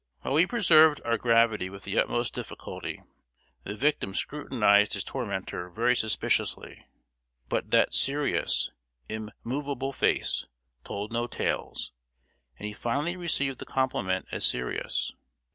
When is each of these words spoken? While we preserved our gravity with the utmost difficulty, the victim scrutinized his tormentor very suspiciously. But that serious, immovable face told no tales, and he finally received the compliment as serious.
While 0.21 0.33
we 0.33 0.47
preserved 0.47 0.99
our 1.05 1.19
gravity 1.19 1.69
with 1.69 1.83
the 1.83 1.99
utmost 1.99 2.33
difficulty, 2.33 3.03
the 3.65 3.75
victim 3.75 4.15
scrutinized 4.15 4.93
his 4.93 5.03
tormentor 5.03 5.69
very 5.69 5.95
suspiciously. 5.95 6.87
But 7.49 7.69
that 7.69 7.93
serious, 7.93 8.71
immovable 9.07 9.93
face 9.93 10.47
told 10.83 11.13
no 11.13 11.27
tales, 11.27 11.91
and 12.57 12.65
he 12.65 12.73
finally 12.73 13.15
received 13.15 13.59
the 13.59 13.65
compliment 13.65 14.25
as 14.31 14.43
serious. 14.43 15.11